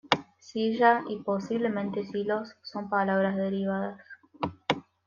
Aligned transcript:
Cilla 0.39 1.03
y 1.09 1.17
Posiblemente 1.17 2.07
Silos 2.07 2.57
son 2.63 2.89
palabras 2.89 3.35
derivadas. 3.35 4.01